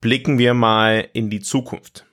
Blicken 0.00 0.38
wir 0.38 0.54
mal 0.54 1.08
in 1.12 1.30
die 1.30 1.40
Zukunft. 1.40 2.06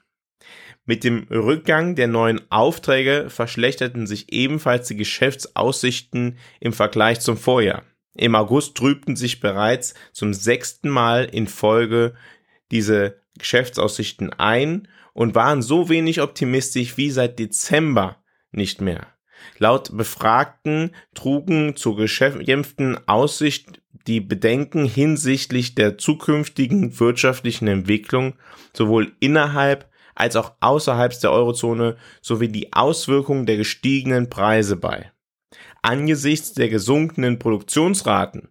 Mit 0.88 1.04
dem 1.04 1.28
Rückgang 1.32 1.96
der 1.96 2.08
neuen 2.08 2.42
Aufträge 2.52 3.30
verschlechterten 3.30 4.06
sich 4.06 4.32
ebenfalls 4.32 4.88
die 4.88 4.96
Geschäftsaussichten 4.96 6.38
im 6.60 6.74
Vergleich 6.74 7.22
zum 7.22 7.38
Vorjahr. 7.38 7.84
Im 8.16 8.36
August 8.36 8.76
trübten 8.76 9.16
sich 9.16 9.42
bereits 9.42 9.94
zum 10.14 10.34
sechsten 10.34 10.90
Mal 10.90 11.26
in 11.26 11.48
Folge 11.48 12.16
diese 12.72 13.20
Geschäftsaussichten 13.38 14.32
ein 14.34 14.88
und 15.14 15.36
waren 15.36 15.62
so 15.62 15.90
wenig 15.90 16.22
optimistisch 16.22 16.98
wie 16.98 17.12
seit 17.12 17.40
Dezember 17.40 18.24
nicht 18.52 18.82
mehr. 18.82 19.08
Laut 19.58 19.96
Befragten 19.96 20.92
trugen 21.14 21.76
zur 21.76 21.98
geschäftigten 21.98 22.98
Aussicht 23.08 23.82
die 24.08 24.22
Bedenken 24.22 24.86
hinsichtlich 24.86 25.76
der 25.76 25.98
zukünftigen 25.98 27.00
wirtschaftlichen 27.00 27.68
Entwicklung 27.68 28.36
sowohl 28.74 29.14
innerhalb 29.20 29.90
als 30.14 30.36
auch 30.36 30.54
außerhalb 30.62 31.20
der 31.20 31.32
Eurozone 31.32 31.98
sowie 32.22 32.48
die 32.48 32.72
Auswirkungen 32.72 33.46
der 33.46 33.58
gestiegenen 33.58 34.30
Preise 34.30 34.78
bei. 34.78 35.12
Angesichts 35.86 36.54
der 36.54 36.68
gesunkenen 36.70 37.38
Produktionsraten 37.38 38.50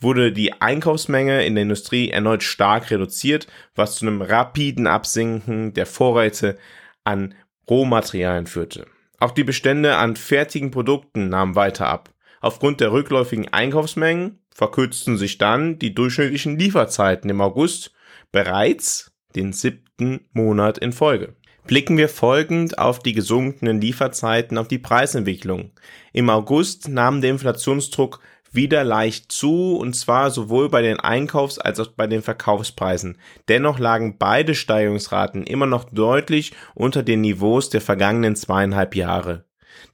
wurde 0.00 0.32
die 0.32 0.60
Einkaufsmenge 0.60 1.46
in 1.46 1.54
der 1.54 1.62
Industrie 1.62 2.10
erneut 2.10 2.42
stark 2.42 2.90
reduziert, 2.90 3.46
was 3.76 3.94
zu 3.94 4.04
einem 4.04 4.20
rapiden 4.20 4.88
Absinken 4.88 5.74
der 5.74 5.86
Vorräte 5.86 6.58
an 7.04 7.36
Rohmaterialien 7.70 8.48
führte. 8.48 8.86
Auch 9.20 9.30
die 9.30 9.44
Bestände 9.44 9.94
an 9.94 10.16
fertigen 10.16 10.72
Produkten 10.72 11.28
nahmen 11.28 11.54
weiter 11.54 11.86
ab. 11.86 12.10
Aufgrund 12.40 12.80
der 12.80 12.90
rückläufigen 12.90 13.52
Einkaufsmengen 13.52 14.40
verkürzten 14.52 15.16
sich 15.16 15.38
dann 15.38 15.78
die 15.78 15.94
durchschnittlichen 15.94 16.58
Lieferzeiten 16.58 17.30
im 17.30 17.40
August 17.40 17.92
bereits 18.32 19.12
den 19.36 19.52
siebten 19.52 20.26
Monat 20.32 20.78
in 20.78 20.92
Folge. 20.92 21.36
Blicken 21.66 21.96
wir 21.96 22.08
folgend 22.08 22.78
auf 22.78 22.98
die 22.98 23.12
gesunkenen 23.12 23.80
Lieferzeiten 23.80 24.58
auf 24.58 24.66
die 24.66 24.78
Preisentwicklung. 24.78 25.70
Im 26.12 26.28
August 26.28 26.88
nahm 26.88 27.20
der 27.20 27.30
Inflationsdruck 27.30 28.20
wieder 28.50 28.84
leicht 28.84 29.32
zu, 29.32 29.76
und 29.76 29.94
zwar 29.94 30.30
sowohl 30.30 30.68
bei 30.68 30.82
den 30.82 30.98
Einkaufs- 31.00 31.58
als 31.58 31.80
auch 31.80 31.88
bei 31.88 32.06
den 32.06 32.20
Verkaufspreisen. 32.20 33.16
Dennoch 33.48 33.78
lagen 33.78 34.18
beide 34.18 34.54
Steigerungsraten 34.54 35.44
immer 35.44 35.66
noch 35.66 35.84
deutlich 35.84 36.52
unter 36.74 37.02
den 37.02 37.22
Niveaus 37.22 37.70
der 37.70 37.80
vergangenen 37.80 38.36
zweieinhalb 38.36 38.94
Jahre. 38.94 39.44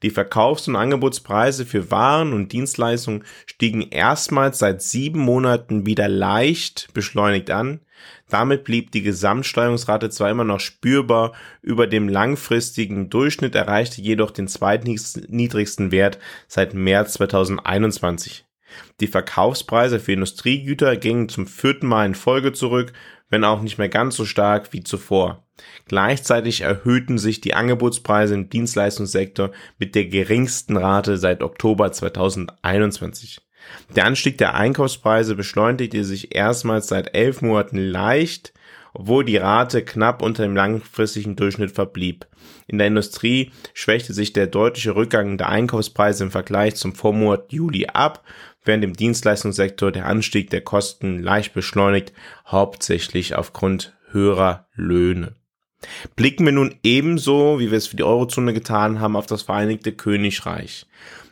Die 0.02 0.10
Verkaufs- 0.10 0.68
und 0.68 0.76
Angebotspreise 0.76 1.66
für 1.66 1.90
Waren 1.90 2.32
und 2.32 2.52
Dienstleistungen 2.52 3.24
stiegen 3.46 3.82
erstmals 3.82 4.58
seit 4.58 4.82
sieben 4.82 5.20
Monaten 5.20 5.86
wieder 5.86 6.08
leicht 6.08 6.88
beschleunigt 6.94 7.50
an. 7.50 7.80
Damit 8.28 8.64
blieb 8.64 8.92
die 8.92 9.02
Gesamtsteigerungsrate 9.02 10.10
zwar 10.10 10.30
immer 10.30 10.44
noch 10.44 10.60
spürbar 10.60 11.32
über 11.62 11.86
dem 11.86 12.08
langfristigen 12.08 13.10
Durchschnitt, 13.10 13.54
erreichte 13.54 14.00
jedoch 14.00 14.30
den 14.30 14.48
zweitniedrigsten 14.48 15.90
Wert 15.90 16.18
seit 16.46 16.74
März 16.74 17.14
2021. 17.14 18.44
Die 19.00 19.06
Verkaufspreise 19.06 19.98
für 19.98 20.12
Industriegüter 20.12 20.96
gingen 20.96 21.28
zum 21.28 21.46
vierten 21.46 21.86
Mal 21.86 22.06
in 22.06 22.14
Folge 22.14 22.52
zurück, 22.52 22.92
wenn 23.30 23.44
auch 23.44 23.62
nicht 23.62 23.78
mehr 23.78 23.88
ganz 23.88 24.16
so 24.16 24.24
stark 24.24 24.72
wie 24.72 24.82
zuvor. 24.82 25.47
Gleichzeitig 25.86 26.62
erhöhten 26.62 27.18
sich 27.18 27.40
die 27.40 27.54
Angebotspreise 27.54 28.34
im 28.34 28.50
Dienstleistungssektor 28.50 29.50
mit 29.78 29.94
der 29.94 30.06
geringsten 30.06 30.76
Rate 30.76 31.18
seit 31.18 31.42
Oktober 31.42 31.92
2021. 31.92 33.40
Der 33.94 34.06
Anstieg 34.06 34.38
der 34.38 34.54
Einkaufspreise 34.54 35.34
beschleunigte 35.34 36.04
sich 36.04 36.34
erstmals 36.34 36.88
seit 36.88 37.14
elf 37.14 37.42
Monaten 37.42 37.78
leicht, 37.78 38.52
obwohl 38.94 39.24
die 39.24 39.36
Rate 39.36 39.84
knapp 39.84 40.22
unter 40.22 40.42
dem 40.42 40.56
langfristigen 40.56 41.36
Durchschnitt 41.36 41.72
verblieb. 41.72 42.26
In 42.66 42.78
der 42.78 42.86
Industrie 42.86 43.52
schwächte 43.74 44.12
sich 44.12 44.32
der 44.32 44.46
deutliche 44.46 44.94
Rückgang 44.94 45.38
der 45.38 45.48
Einkaufspreise 45.48 46.24
im 46.24 46.30
Vergleich 46.30 46.76
zum 46.76 46.94
Vormonat 46.94 47.52
Juli 47.52 47.86
ab, 47.86 48.24
während 48.64 48.84
im 48.84 48.94
Dienstleistungssektor 48.94 49.92
der 49.92 50.06
Anstieg 50.06 50.50
der 50.50 50.60
Kosten 50.60 51.20
leicht 51.22 51.54
beschleunigt, 51.54 52.12
hauptsächlich 52.46 53.34
aufgrund 53.34 53.96
höherer 54.10 54.66
Löhne. 54.74 55.37
Blicken 56.16 56.44
wir 56.44 56.52
nun 56.52 56.74
ebenso, 56.82 57.60
wie 57.60 57.70
wir 57.70 57.78
es 57.78 57.86
für 57.86 57.96
die 57.96 58.04
Eurozone 58.04 58.52
getan 58.52 59.00
haben, 59.00 59.16
auf 59.16 59.26
das 59.26 59.42
Vereinigte 59.42 59.92
Königreich. 59.92 60.86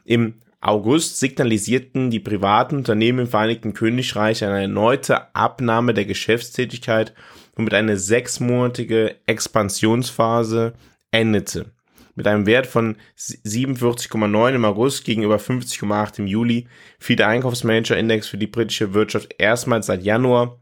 Im 0.04 0.34
August 0.60 1.20
signalisierten 1.20 2.10
die 2.10 2.20
privaten 2.20 2.76
Unternehmen 2.76 3.20
im 3.20 3.26
Vereinigten 3.26 3.74
Königreich 3.74 4.44
eine 4.44 4.62
erneute 4.62 5.34
Abnahme 5.34 5.94
der 5.94 6.06
Geschäftstätigkeit, 6.06 7.14
womit 7.54 7.74
eine 7.74 7.96
sechsmonatige 7.96 9.16
Expansionsphase 9.26 10.74
endete. 11.10 11.72
Mit 12.14 12.26
einem 12.26 12.46
Wert 12.46 12.66
von 12.66 12.96
47,9 13.16 14.54
im 14.54 14.64
August 14.64 15.04
gegenüber 15.04 15.36
50,8 15.36 16.20
im 16.20 16.26
Juli 16.26 16.66
fiel 16.98 17.16
der 17.16 17.28
Einkaufsmanager-Index 17.28 18.26
für 18.26 18.38
die 18.38 18.46
britische 18.46 18.94
Wirtschaft 18.94 19.34
erstmals 19.38 19.86
seit 19.86 20.02
Januar 20.02 20.58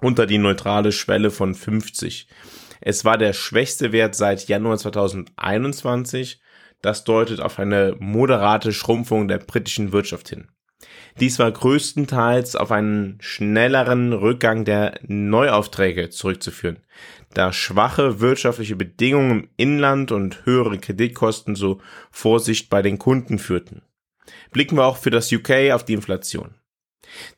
unter 0.00 0.26
die 0.26 0.38
neutrale 0.38 0.90
Schwelle 0.90 1.30
von 1.30 1.54
50. 1.54 2.26
Es 2.80 3.04
war 3.04 3.18
der 3.18 3.32
schwächste 3.32 3.92
Wert 3.92 4.14
seit 4.14 4.48
Januar 4.48 4.78
2021. 4.78 6.40
Das 6.82 7.04
deutet 7.04 7.40
auf 7.40 7.58
eine 7.58 7.96
moderate 7.98 8.72
Schrumpfung 8.72 9.28
der 9.28 9.38
britischen 9.38 9.92
Wirtschaft 9.92 10.30
hin. 10.30 10.48
Dies 11.18 11.38
war 11.38 11.50
größtenteils 11.50 12.56
auf 12.56 12.72
einen 12.72 13.18
schnelleren 13.20 14.14
Rückgang 14.14 14.64
der 14.64 14.98
Neuaufträge 15.02 16.08
zurückzuführen, 16.08 16.78
da 17.34 17.52
schwache 17.52 18.20
wirtschaftliche 18.20 18.76
Bedingungen 18.76 19.30
im 19.30 19.48
Inland 19.56 20.12
und 20.12 20.44
höhere 20.46 20.78
Kreditkosten 20.78 21.54
zu 21.54 21.80
Vorsicht 22.10 22.70
bei 22.70 22.82
den 22.82 22.98
Kunden 22.98 23.38
führten. 23.38 23.82
Blicken 24.50 24.76
wir 24.76 24.84
auch 24.84 24.96
für 24.96 25.10
das 25.10 25.32
UK 25.32 25.72
auf 25.72 25.84
die 25.84 25.94
Inflation. 25.94 26.54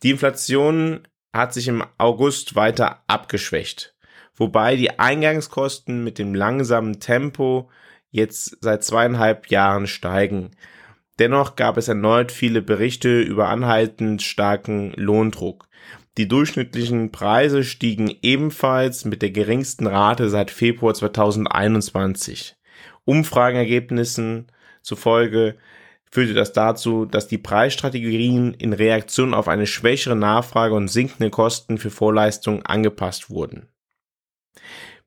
Die 0.02 0.11
Inflation 0.11 1.07
hat 1.33 1.52
sich 1.52 1.68
im 1.68 1.85
August 1.98 2.55
weiter 2.55 3.02
abgeschwächt, 3.07 3.91
wobei 4.34 4.76
die 4.76 4.98
Eingangskosten 4.98 6.02
mit 6.04 6.18
dem 6.18 6.34
langsamen 6.34 7.00
Tempo 7.00 7.70
jetzt 8.10 8.58
seit 8.60 8.84
zweieinhalb 8.84 9.48
Jahren 9.48 9.86
steigen. 9.86 10.50
Dennoch 11.18 11.56
gab 11.56 11.76
es 11.76 11.88
erneut 11.88 12.32
viele 12.32 12.62
Berichte 12.62 13.20
über 13.20 13.48
anhaltend 13.48 14.22
starken 14.22 14.92
Lohndruck. 14.96 15.68
Die 16.18 16.28
durchschnittlichen 16.28 17.10
Preise 17.10 17.64
stiegen 17.64 18.14
ebenfalls 18.22 19.04
mit 19.04 19.22
der 19.22 19.30
geringsten 19.30 19.86
Rate 19.86 20.28
seit 20.28 20.50
Februar 20.50 20.94
2021. 20.94 22.56
Umfragenergebnissen 23.04 24.48
zufolge 24.82 25.56
führte 26.10 26.34
das 26.34 26.52
dazu, 26.52 27.06
dass 27.06 27.28
die 27.28 27.38
Preisstrategien 27.38 28.52
in 28.52 28.74
Reaktion 28.74 29.32
auf 29.32 29.48
eine 29.48 29.66
schwächere 29.66 30.14
Nachfrage 30.14 30.74
und 30.74 30.88
sinkende 30.88 31.30
Kosten 31.30 31.78
für 31.78 31.90
Vorleistungen 31.90 32.66
angepasst 32.66 33.30
wurden. 33.30 33.71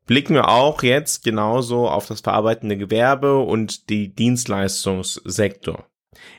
Blicken 0.06 0.36
wir 0.36 0.50
auch 0.50 0.84
jetzt 0.84 1.24
genauso 1.24 1.90
auf 1.90 2.08
das 2.08 2.22
verarbeitende 2.22 2.78
Gewerbe 2.78 3.40
und 3.40 3.90
die 3.90 4.14
Dienstleistungssektor. 4.14 5.88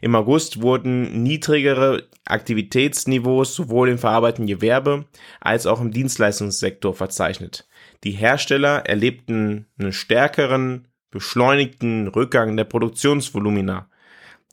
Im 0.01 0.14
August 0.14 0.62
wurden 0.62 1.23
niedrigere 1.23 2.05
Aktivitätsniveaus 2.25 3.55
sowohl 3.55 3.88
im 3.88 3.99
verarbeitenden 3.99 4.47
Gewerbe 4.47 5.07
als 5.40 5.66
auch 5.66 5.81
im 5.81 5.90
Dienstleistungssektor 5.90 6.95
verzeichnet. 6.95 7.69
Die 8.05 8.12
Hersteller 8.12 8.87
erlebten 8.87 9.66
einen 9.79 9.92
stärkeren, 9.92 10.88
beschleunigten 11.11 12.09
Rückgang 12.09 12.57
der 12.57 12.64
Produktionsvolumina 12.64 13.88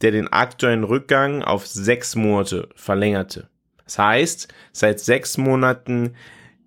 der 0.03 0.11
den 0.11 0.27
aktuellen 0.31 0.83
Rückgang 0.83 1.43
auf 1.43 1.65
sechs 1.65 2.15
Monate 2.15 2.69
verlängerte. 2.75 3.49
Das 3.85 3.97
heißt, 3.97 4.53
seit 4.71 4.99
sechs 4.99 5.37
Monaten 5.37 6.15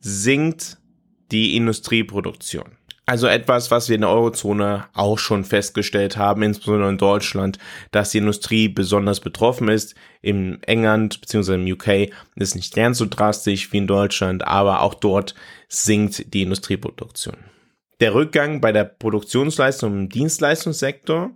sinkt 0.00 0.78
die 1.30 1.56
Industrieproduktion. 1.56 2.76
Also 3.08 3.28
etwas, 3.28 3.70
was 3.70 3.88
wir 3.88 3.94
in 3.94 4.00
der 4.00 4.10
Eurozone 4.10 4.86
auch 4.92 5.20
schon 5.20 5.44
festgestellt 5.44 6.16
haben, 6.16 6.42
insbesondere 6.42 6.90
in 6.90 6.98
Deutschland, 6.98 7.58
dass 7.92 8.10
die 8.10 8.18
Industrie 8.18 8.68
besonders 8.68 9.20
betroffen 9.20 9.68
ist. 9.68 9.94
Im 10.22 10.58
England 10.62 11.20
bzw. 11.20 11.54
im 11.54 11.72
UK 11.72 12.12
ist 12.34 12.56
nicht 12.56 12.74
ganz 12.74 12.98
so 12.98 13.06
drastisch 13.06 13.72
wie 13.72 13.78
in 13.78 13.86
Deutschland, 13.86 14.44
aber 14.44 14.80
auch 14.80 14.94
dort 14.94 15.36
sinkt 15.68 16.34
die 16.34 16.42
Industrieproduktion. 16.42 17.36
Der 18.00 18.12
Rückgang 18.12 18.60
bei 18.60 18.72
der 18.72 18.84
Produktionsleistung 18.84 19.92
im 19.92 20.08
Dienstleistungssektor 20.08 21.30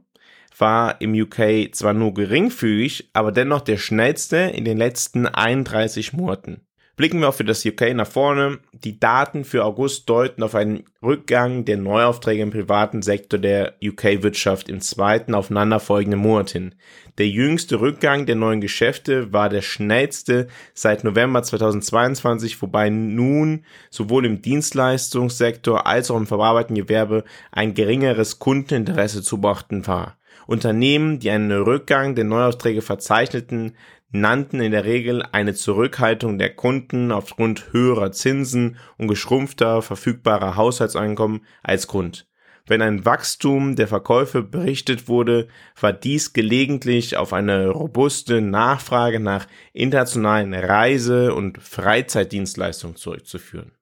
war 0.59 1.01
im 1.01 1.15
UK 1.15 1.73
zwar 1.73 1.95
nur 1.95 2.13
geringfügig, 2.15 3.11
aber 3.13 3.31
dennoch 3.31 3.61
der 3.61 3.79
schnellste 3.79 4.37
in 4.37 4.65
den 4.65 4.77
letzten 4.77 5.27
31 5.27 6.13
Monaten. 6.13 6.67
Blicken 7.01 7.21
wir 7.21 7.31
auch 7.31 7.35
für 7.35 7.45
das 7.45 7.65
UK 7.65 7.95
nach 7.95 8.07
vorne. 8.07 8.59
Die 8.73 9.01
Daten 9.01 9.47
für 9.47 9.65
August 9.65 10.07
deuten 10.11 10.43
auf 10.43 10.55
einen 10.55 10.85
Rückgang 11.03 11.65
der 11.65 11.79
Neuaufträge 11.79 12.43
im 12.43 12.51
privaten 12.51 13.01
Sektor 13.01 13.41
der 13.41 13.77
UK-Wirtschaft 13.83 14.69
im 14.69 14.83
zweiten 14.83 15.35
aufeinanderfolgenden 15.35 16.21
Monat 16.21 16.51
hin. 16.51 16.75
Der 17.17 17.27
jüngste 17.27 17.81
Rückgang 17.81 18.27
der 18.27 18.37
neuen 18.37 18.61
Geschäfte 18.61 19.33
war 19.33 19.49
der 19.49 19.63
schnellste 19.63 20.49
seit 20.75 21.03
November 21.03 21.43
2022, 21.43 22.61
wobei 22.61 22.91
nun 22.91 23.65
sowohl 23.89 24.27
im 24.27 24.43
Dienstleistungssektor 24.43 25.87
als 25.87 26.11
auch 26.11 26.19
im 26.19 26.27
verarbeitenden 26.27 26.85
Gewerbe 26.85 27.25
ein 27.51 27.73
geringeres 27.73 28.41
Kundeninteresse 28.41 29.23
zu 29.23 29.41
beachten 29.41 29.87
war. 29.87 30.19
Unternehmen, 30.47 31.19
die 31.21 31.31
einen 31.31 31.53
Rückgang 31.53 32.15
der 32.15 32.25
Neuaufträge 32.25 32.83
verzeichneten, 32.83 33.77
nannten 34.11 34.61
in 34.61 34.73
der 34.73 34.85
Regel 34.85 35.23
eine 35.33 35.55
Zurückhaltung 35.55 36.39
der 36.39 36.55
Kunden 36.55 37.13
aufgrund 37.13 37.73
höherer 37.73 38.13
Zinsen 38.13 38.77
und 38.99 39.09
geschrumpfter 39.09 39.83
verfügbarer 39.83 40.57
Haushaltseinkommen 40.57 41.45
als 41.63 41.87
Grund. 41.87 42.27
Wenn 42.67 42.83
ein 42.83 43.05
Wachstum 43.05 43.75
der 43.75 43.89
Verkäufe 43.89 44.43
berichtet 44.43 45.09
wurde, 45.09 45.49
war 45.81 45.93
dies 45.93 46.33
gelegentlich 46.33 47.17
auf 47.17 47.33
eine 47.33 47.69
robuste 47.69 48.41
Nachfrage 48.41 49.19
nach 49.19 49.47
internationalen 49.73 50.55
Reise- 50.55 51.35
und 51.35 51.59
Freizeitdienstleistungen 51.59 52.97
zurückzuführen. 52.97 53.73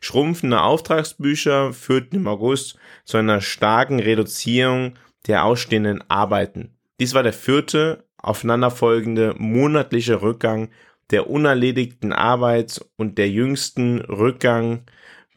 Schrumpfende 0.00 0.62
Auftragsbücher 0.62 1.72
führten 1.72 2.16
im 2.16 2.28
August 2.28 2.78
zu 3.04 3.16
einer 3.16 3.40
starken 3.40 4.00
Reduzierung 4.00 4.94
der 5.26 5.44
ausstehenden 5.44 6.02
Arbeiten. 6.08 6.76
Dies 7.00 7.14
war 7.14 7.22
der 7.22 7.32
vierte 7.32 8.04
aufeinanderfolgende 8.22 9.34
monatliche 9.38 10.22
Rückgang 10.22 10.70
der 11.10 11.28
unerledigten 11.28 12.12
Arbeit 12.12 12.84
und 12.96 13.18
der 13.18 13.28
jüngsten 13.28 14.00
Rückgang 14.00 14.84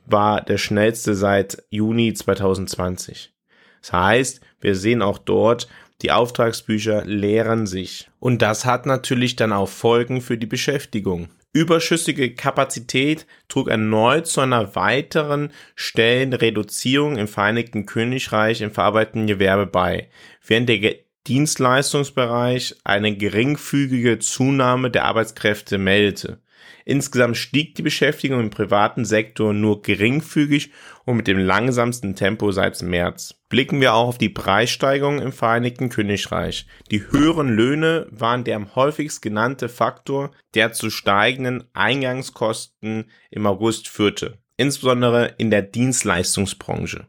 war 0.05 0.41
der 0.41 0.57
schnellste 0.57 1.15
seit 1.15 1.63
Juni 1.69 2.13
2020. 2.13 3.33
Das 3.81 3.93
heißt, 3.93 4.41
wir 4.59 4.75
sehen 4.75 5.01
auch 5.01 5.17
dort, 5.17 5.67
die 6.01 6.11
Auftragsbücher 6.11 7.05
leeren 7.05 7.65
sich. 7.65 8.09
Und 8.19 8.41
das 8.41 8.65
hat 8.65 8.85
natürlich 8.85 9.35
dann 9.35 9.53
auch 9.53 9.69
Folgen 9.69 10.21
für 10.21 10.37
die 10.37 10.45
Beschäftigung. 10.45 11.29
Überschüssige 11.53 12.33
Kapazität 12.33 13.27
trug 13.47 13.69
erneut 13.69 14.25
zu 14.25 14.41
einer 14.41 14.75
weiteren 14.75 15.51
Stellenreduzierung 15.75 17.17
im 17.17 17.27
Vereinigten 17.27 17.85
Königreich 17.85 18.61
im 18.61 18.71
verarbeitenden 18.71 19.27
Gewerbe 19.27 19.67
bei, 19.67 20.09
während 20.45 20.67
der 20.67 20.95
Dienstleistungsbereich 21.27 22.75
eine 22.83 23.15
geringfügige 23.15 24.19
Zunahme 24.19 24.91
der 24.91 25.05
Arbeitskräfte 25.05 25.77
meldete. 25.77 26.41
Insgesamt 26.85 27.37
stieg 27.37 27.75
die 27.75 27.81
Beschäftigung 27.81 28.41
im 28.41 28.49
privaten 28.49 29.05
Sektor 29.05 29.53
nur 29.53 29.81
geringfügig 29.81 30.71
und 31.05 31.17
mit 31.17 31.27
dem 31.27 31.37
langsamsten 31.37 32.15
Tempo 32.15 32.51
seit 32.51 32.81
März. 32.81 33.35
Blicken 33.47 33.79
wir 33.79 33.93
auch 33.93 34.09
auf 34.09 34.17
die 34.17 34.29
Preissteigerung 34.29 35.21
im 35.21 35.31
Vereinigten 35.31 35.89
Königreich. 35.89 36.65
Die 36.91 37.09
höheren 37.09 37.49
Löhne 37.49 38.07
waren 38.09 38.43
der 38.43 38.57
am 38.57 38.75
häufigst 38.75 39.21
genannte 39.21 39.69
Faktor, 39.69 40.31
der 40.55 40.73
zu 40.73 40.89
steigenden 40.89 41.63
Eingangskosten 41.73 43.05
im 43.31 43.45
August 43.45 43.87
führte, 43.87 44.39
insbesondere 44.57 45.35
in 45.37 45.51
der 45.51 45.61
Dienstleistungsbranche. 45.61 47.07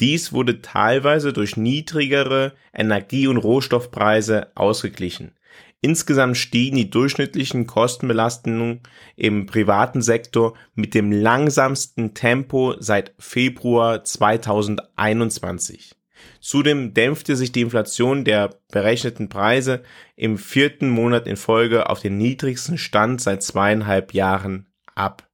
Dies 0.00 0.32
wurde 0.32 0.62
teilweise 0.62 1.32
durch 1.32 1.56
niedrigere 1.56 2.54
Energie- 2.72 3.28
und 3.28 3.36
Rohstoffpreise 3.38 4.48
ausgeglichen. 4.54 5.32
Insgesamt 5.80 6.36
stiegen 6.38 6.76
die 6.76 6.88
durchschnittlichen 6.88 7.66
Kostenbelastungen 7.66 8.80
im 9.16 9.44
privaten 9.44 10.00
Sektor 10.00 10.54
mit 10.74 10.94
dem 10.94 11.12
langsamsten 11.12 12.14
Tempo 12.14 12.74
seit 12.78 13.14
Februar 13.18 14.02
2021. 14.02 15.94
Zudem 16.40 16.94
dämpfte 16.94 17.36
sich 17.36 17.52
die 17.52 17.60
Inflation 17.60 18.24
der 18.24 18.50
berechneten 18.72 19.28
Preise 19.28 19.82
im 20.16 20.38
vierten 20.38 20.88
Monat 20.88 21.26
in 21.26 21.36
Folge 21.36 21.90
auf 21.90 22.00
den 22.00 22.16
niedrigsten 22.16 22.78
Stand 22.78 23.20
seit 23.20 23.42
zweieinhalb 23.42 24.14
Jahren 24.14 24.72
ab. 24.94 25.28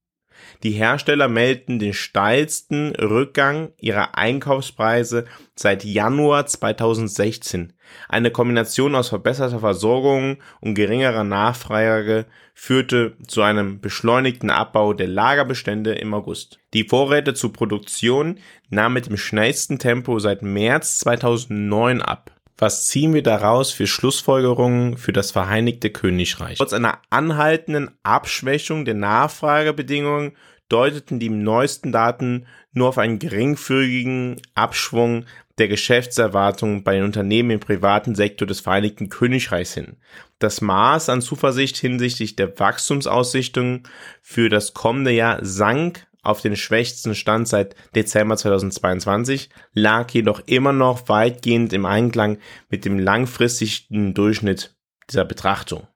Die 0.63 0.73
Hersteller 0.73 1.29
melden 1.29 1.79
den 1.79 1.95
steilsten 1.95 2.95
Rückgang 2.95 3.73
ihrer 3.79 4.19
Einkaufspreise 4.19 5.25
seit 5.55 5.85
Januar 5.85 6.47
2016. 6.47 7.73
Eine 8.09 8.31
Kombination 8.31 8.95
aus 8.95 9.09
verbesserter 9.09 9.61
Versorgung 9.61 10.37
und 10.61 10.75
geringerer 10.75 11.25
Nachfrage 11.25 12.27
führte 12.53 13.17
zu 13.27 13.41
einem 13.41 13.81
beschleunigten 13.81 14.51
Abbau 14.51 14.93
der 14.93 15.09
Lagerbestände 15.09 15.93
im 15.93 16.13
August. 16.13 16.59
Die 16.75 16.85
Vorräte 16.85 17.33
zur 17.33 17.55
Produktion 17.55 18.39
nahmen 18.69 18.95
mit 18.95 19.07
dem 19.07 19.17
schnellsten 19.17 19.79
Tempo 19.79 20.19
seit 20.19 20.43
März 20.43 20.99
2009 20.99 22.03
ab. 22.03 22.33
Was 22.61 22.89
ziehen 22.89 23.15
wir 23.15 23.23
daraus 23.23 23.73
für 23.73 23.87
Schlussfolgerungen 23.87 24.99
für 24.99 25.15
das 25.15 25.31
Vereinigte 25.31 25.89
Königreich? 25.89 26.59
Trotz 26.59 26.75
einer 26.75 26.99
anhaltenden 27.09 27.91
Abschwächung 28.03 28.85
der 28.85 28.93
Nachfragebedingungen 28.93 30.37
deuteten 30.71 31.21
die 31.21 31.29
neuesten 31.29 31.93
Daten 31.93 32.47
nur 32.73 32.89
auf 32.89 32.99
einen 32.99 33.19
geringfügigen 33.19 34.41
Abschwung 34.55 35.27
der 35.59 35.69
Geschäftserwartungen 35.69 36.85
bei 36.85 36.95
den 36.95 37.05
Unternehmen 37.05 37.51
im 37.51 37.61
privaten 37.61 38.15
Sektor 38.15 38.49
des 38.49 38.61
Vereinigten 38.61 39.11
Königreichs 39.11 39.75
hin. 39.75 39.99
Das 40.39 40.63
Maß 40.63 41.11
an 41.11 41.21
Zuversicht 41.21 41.77
hinsichtlich 41.77 42.35
der 42.35 42.59
Wachstumsaussichtungen 42.59 43.83
für 44.23 44.49
das 44.49 44.73
kommende 44.73 45.11
Jahr 45.11 45.45
sank 45.45 46.07
auf 46.23 46.41
den 46.41 46.57
schwächsten 46.57 47.15
Stand 47.15 47.49
seit 47.49 47.75
Dezember 47.95 48.37
2022, 48.37 49.51
lag 49.73 50.11
jedoch 50.11 50.41
immer 50.47 50.73
noch 50.73 51.09
weitgehend 51.09 51.73
im 51.73 51.87
Einklang 51.87 52.39
mit 52.69 52.85
dem 52.85 52.99
langfristigen 52.99 54.15
Durchschnitt 54.15 54.77
dieser 55.09 55.25
Betrachtung. 55.25 55.87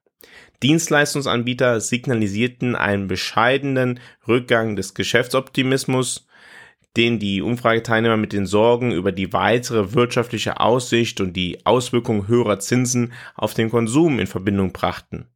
Dienstleistungsanbieter 0.63 1.81
signalisierten 1.81 2.75
einen 2.75 3.07
bescheidenen 3.07 3.99
Rückgang 4.27 4.75
des 4.75 4.93
Geschäftsoptimismus, 4.93 6.27
den 6.97 7.19
die 7.19 7.41
Umfrageteilnehmer 7.41 8.17
mit 8.17 8.33
den 8.33 8.45
Sorgen 8.45 8.91
über 8.91 9.11
die 9.11 9.33
weitere 9.33 9.93
wirtschaftliche 9.93 10.59
Aussicht 10.59 11.19
und 11.19 11.33
die 11.33 11.65
Auswirkungen 11.65 12.27
höherer 12.27 12.59
Zinsen 12.59 13.13
auf 13.35 13.53
den 13.53 13.69
Konsum 13.69 14.19
in 14.19 14.27
Verbindung 14.27 14.71
brachten. 14.71 15.27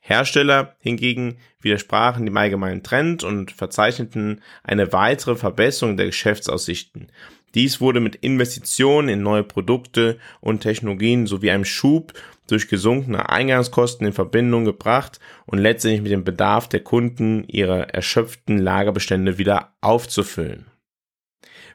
Hersteller 0.00 0.76
hingegen 0.80 1.38
widersprachen 1.60 2.26
dem 2.26 2.36
allgemeinen 2.36 2.82
Trend 2.82 3.24
und 3.24 3.52
verzeichneten 3.52 4.42
eine 4.62 4.92
weitere 4.92 5.36
Verbesserung 5.36 5.96
der 5.96 6.06
Geschäftsaussichten. 6.06 7.10
Dies 7.54 7.80
wurde 7.80 8.00
mit 8.00 8.16
Investitionen 8.16 9.08
in 9.08 9.22
neue 9.22 9.44
Produkte 9.44 10.18
und 10.40 10.60
Technologien 10.60 11.26
sowie 11.26 11.50
einem 11.50 11.64
Schub 11.64 12.12
durch 12.50 12.68
gesunkene 12.68 13.28
Eingangskosten 13.28 14.06
in 14.06 14.12
Verbindung 14.12 14.64
gebracht 14.64 15.20
und 15.46 15.58
letztendlich 15.58 16.02
mit 16.02 16.12
dem 16.12 16.24
Bedarf 16.24 16.68
der 16.68 16.80
Kunden 16.80 17.44
ihre 17.46 17.92
erschöpften 17.94 18.58
Lagerbestände 18.58 19.38
wieder 19.38 19.74
aufzufüllen. 19.80 20.66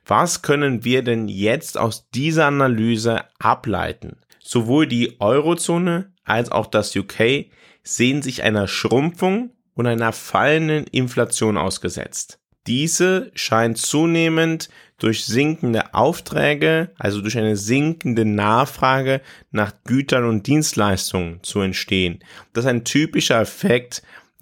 Was 0.06 0.42
können 0.42 0.84
wir 0.84 1.02
denn 1.04 1.30
jetzt 1.30 1.78
aus 1.78 2.10
dieser 2.10 2.48
Analyse 2.48 3.22
ableiten? 3.40 4.18
Sowohl 4.40 4.88
die 4.88 5.20
Eurozone 5.22 6.12
als 6.26 6.52
auch 6.52 6.68
das 6.68 6.96
UK 6.96 7.46
sehen 7.84 8.22
sich 8.22 8.44
einer 8.44 8.68
Schrumpfung 8.68 9.52
und 9.74 9.88
einer 9.88 10.12
fallenden 10.12 10.86
Inflation 10.88 11.58
ausgesetzt. 11.58 12.40
Diese 12.68 13.32
scheint 13.36 13.78
zunehmend 13.78 14.70
durch 15.04 15.26
sinkende 15.26 15.94
Aufträge, 15.94 16.92
also 16.98 17.20
durch 17.20 17.38
eine 17.38 17.58
sinkende 17.58 18.24
Nachfrage 18.24 19.20
nach 19.52 19.74
Gütern 19.84 20.24
und 20.24 20.48
Dienstleistungen 20.48 21.44
zu 21.44 21.60
entstehen. 21.60 22.24
Das 22.54 22.63
ist 22.63 22.70
ein 22.70 22.86
typischer 22.86 23.42
Effekt 23.42 24.02